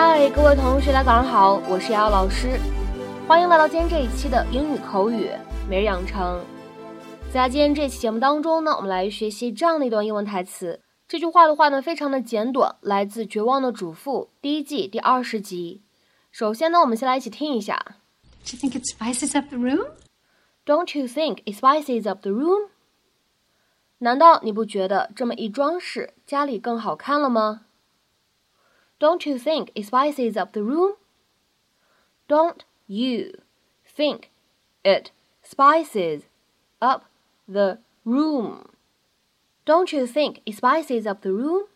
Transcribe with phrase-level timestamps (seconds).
[0.00, 2.56] 嗨，各位同学，大家早上好，我是瑶瑶老师，
[3.26, 5.28] 欢迎来到今天这一期的英语口语
[5.68, 6.40] 每日养成。
[7.32, 10.80] 在今天这期节目当中呢，我们来学习这样的一段英文台词。
[11.08, 15.82] 这句话的话呢，非常的简短，来自《绝望的主妇》第一季第二十集。
[16.30, 17.84] 首先呢，我们先来一起听一下。
[18.44, 19.84] Do you think it spices up the room?
[20.64, 22.68] Don't you think it spices up the room?
[23.98, 27.62] 难道你不觉得这么一装饰，家里更好看了吗
[28.99, 30.95] ？Don't you think it spices up the room?
[32.27, 33.39] Don't you
[33.85, 34.29] think
[34.83, 35.11] it
[35.43, 36.23] spices
[36.79, 37.03] up
[37.47, 38.69] the room?
[39.65, 41.67] Don't you think it spices up the room?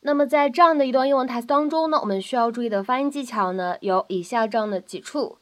[0.00, 5.38] 那么在这样的一段英文台词当中呢，我们需要注意的发音技巧呢，有以下这样的几处。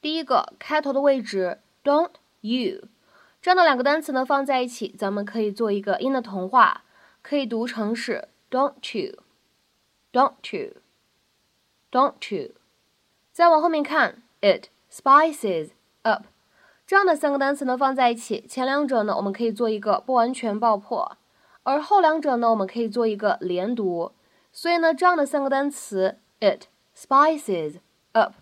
[0.00, 2.88] 第一个，开头的位置，don't you
[3.40, 6.82] 这样的两个单词呢放在一起，咱们可以做一个音的同化，
[7.22, 9.20] 可以读成是 don't you，don't
[10.51, 12.51] You，don't you。
[13.31, 15.71] 再往后面看，it spices
[16.03, 16.23] up。
[16.87, 21.17] 这样的三个单词呢放在一起，前两者呢我们可以做一个不完全爆破，
[21.63, 24.11] 而后两者呢我们可以做一个连读。
[24.53, 27.79] 所以呢，这样的三个单词，it spices
[28.13, 28.35] up，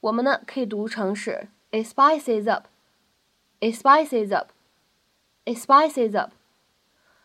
[0.00, 6.32] 我们呢可以读成是 it spices up，it spices up，it spices up。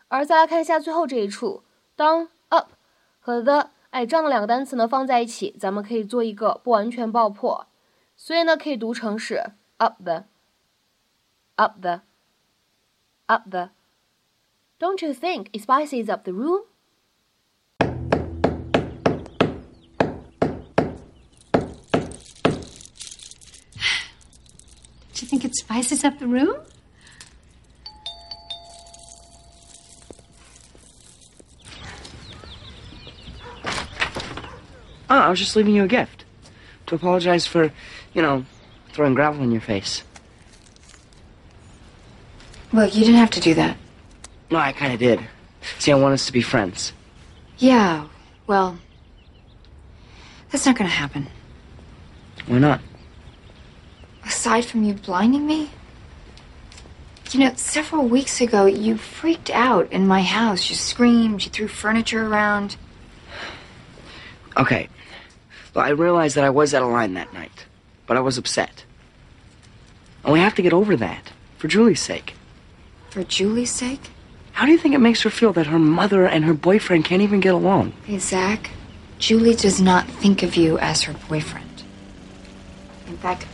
[0.08, 1.64] 而再来看一下最后这一处，
[1.96, 2.72] 当 up
[3.18, 7.66] 和 the 哎这样的两个单词呢放在一起，咱们可以做一个不完全爆破，
[8.16, 10.24] 所以呢可以读成是 up the。
[11.56, 12.00] up the,
[13.26, 13.68] up the.
[14.78, 16.62] Don't you think it spices up the room?
[25.12, 26.64] Do you think it spices up the room?
[35.30, 36.24] I was just leaving you a gift.
[36.86, 37.70] To apologize for,
[38.12, 38.44] you know,
[38.88, 40.02] throwing gravel in your face.
[42.72, 43.76] Well, you didn't have to do that.
[44.50, 45.20] No, I kind of did.
[45.78, 46.92] See, I want us to be friends.
[47.58, 48.08] Yeah,
[48.48, 48.78] well,
[50.50, 51.28] that's not gonna happen.
[52.48, 52.80] Why not?
[54.24, 55.70] Aside from you blinding me,
[57.30, 60.70] you know, several weeks ago, you freaked out in my house.
[60.70, 62.76] You screamed, you threw furniture around.
[64.56, 64.88] Okay.
[65.74, 67.66] Well, I realized that I was out of line that night,
[68.06, 68.84] but I was upset.
[70.24, 72.34] And we have to get over that, for Julie's sake.
[73.10, 74.00] For Julie's sake?
[74.52, 77.22] How do you think it makes her feel that her mother and her boyfriend can't
[77.22, 77.92] even get along?
[78.04, 78.70] Hey, Zach,
[79.18, 81.84] Julie does not think of you as her boyfriend.
[83.06, 83.46] In fact,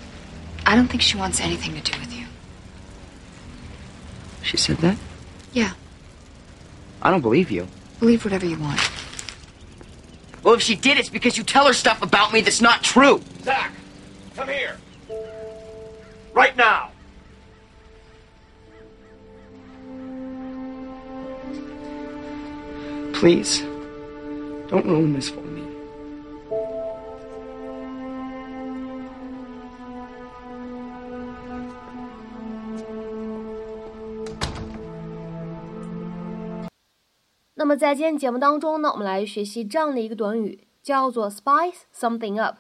[0.65, 2.27] I don't think she wants anything to do with you.
[4.43, 4.97] She said that?
[5.53, 5.73] Yeah,
[7.03, 7.69] I don't believe you.
[8.01, 8.81] believe whatever you want.
[10.47, 13.21] Well, if she did, it's because you tell her stuff about me that's not true.
[13.43, 13.73] Zach,
[14.37, 14.77] come here.
[16.35, 16.93] Right now.
[23.13, 23.63] Please,
[24.69, 25.66] don't ruin this for me.
[37.59, 42.59] 那么在今天节目当中呢，我们来学习这样的一个短语，叫做 spice something up。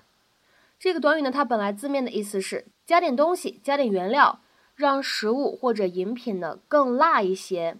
[0.78, 4.40] 这个短语呢，它本来字面的意思是加点东西，加点原料，
[4.74, 7.76] 让食物或者饮品呢更辣一些。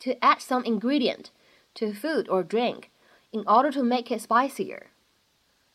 [0.00, 1.26] To add some ingredient
[1.74, 2.84] to food or drink
[3.30, 4.84] in order to make it spicier。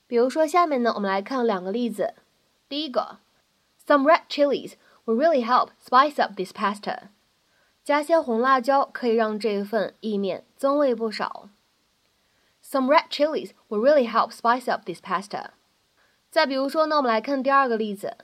[0.08, 2.16] 比如说下面呢，我们来看两个例子。
[2.68, 3.20] 第一个
[3.86, 4.74] ，Some red chilies
[5.06, 7.10] will really help spice up this pasta。
[7.92, 11.50] 加些红辣椒可以让这份意面增味不少。
[12.64, 15.48] Some red chilies will really help spice up this pasta。
[16.30, 18.16] 再比如说呢，我们来看第二个例子。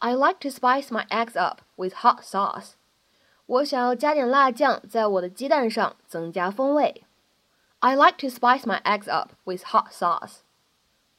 [0.00, 2.72] I like to spice my eggs up with hot sauce。
[3.46, 7.04] 我想要加点辣酱在我的鸡蛋上，增加风味。
[7.78, 10.40] I like to spice my eggs up with hot sauce。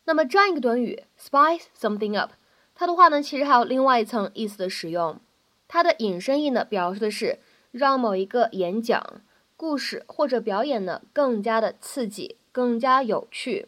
[0.04, 2.34] 那么这样一个短语 spice something up，
[2.76, 5.20] 它的话呢，其实还有另外一层意思的使用。
[5.68, 7.40] 它的引申义呢，表示的是
[7.72, 9.22] 让某一个演讲、
[9.56, 13.68] 故事或者表演呢更加的刺激、更加有趣。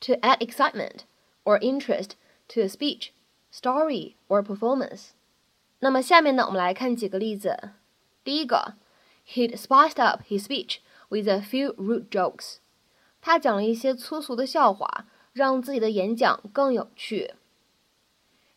[0.00, 1.00] To add excitement
[1.44, 2.10] or interest
[2.48, 3.10] to a speech,
[3.52, 5.10] story or performance。
[5.78, 7.70] 那么下面呢，我们来看几个例子。
[8.22, 8.74] 第一个
[9.28, 10.78] ，He'd spiced up his speech
[11.08, 12.56] with a few rude jokes。
[13.20, 17.34] 他讲了一些粗俗的笑话，让自己的演讲更有趣。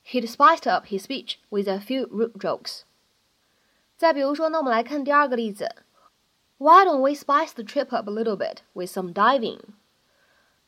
[0.06, 2.82] He'd spiced up his speech with a few rude jokes。
[3.97, 5.77] 再比如说呢，我们来看第二个例子。
[6.59, 9.59] Why don't we spice the trip up a little bit with some diving？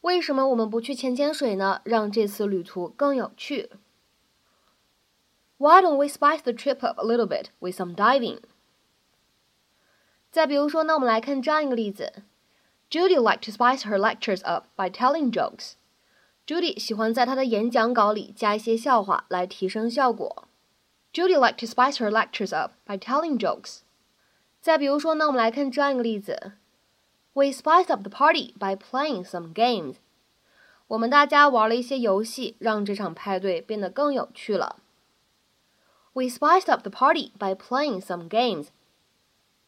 [0.01, 1.81] 为什么我们不去潜潜水呢？
[1.85, 3.71] 让这次旅途更有趣。
[5.57, 8.41] Why don't we spice the trip up a little bit with some diving？
[10.31, 12.25] 再比如说呢，我们来看这样一个例子：
[12.91, 20.48] Judy liked to spice her lectures up by telling jokes。Judy 喜欢在她的演讲稿里加一些笑话来提升效果。
[21.13, 23.81] Judy liked to spice her lectures up by telling jokes。
[24.61, 26.53] 再比如说呢，我们来看这样一个例子。
[27.33, 29.97] We spiced up the party by playing some games.
[30.87, 34.77] 我们大家玩了一些游戏，让这场派对变得更有趣了。
[36.13, 38.69] We spiced up the party by playing some games.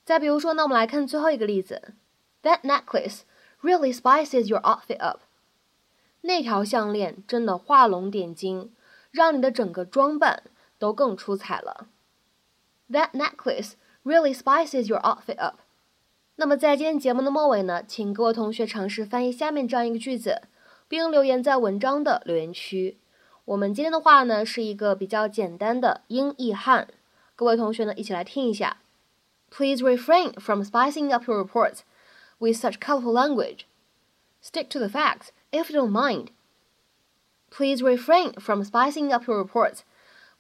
[0.05, 1.95] 再比如说呢，我们来看最后一个例子。
[2.43, 3.23] That necklace
[3.61, 5.21] really spices your outfit up.
[6.21, 8.73] 那条项链真的画龙点睛，
[9.11, 10.45] 让你的整个装扮
[10.81, 11.89] 都更出彩了。
[12.91, 13.73] That necklace
[14.05, 15.61] really spices your outfit up.
[16.37, 20.43] 那么在今天节目的末尾呢，请各位同学尝试翻译下面这样一个句子，
[20.87, 22.99] 并留言在文章的留言区。
[23.47, 26.89] 我们今天的话呢是一个比较简单的英译汉，
[27.35, 28.79] 各位同学呢一起来听一下。
[29.51, 31.81] Please refrain from spicing up your reports
[32.39, 33.61] with such colorful language.
[34.43, 36.29] Stick to the facts if you don't mind.
[37.51, 39.81] Please refrain from spicing up your reports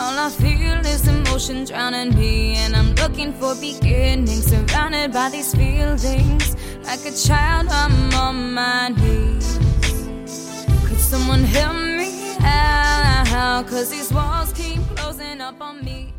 [0.00, 5.54] All I feel is emotion drowning me, and I'm looking for beginnings, surrounded by these
[5.54, 6.56] feelings.
[6.86, 9.58] Like a child, I'm on my knees.
[10.86, 13.66] Could someone help me out?
[13.68, 16.14] Cause these walls keep closing up on me.